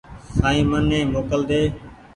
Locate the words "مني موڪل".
0.71-1.41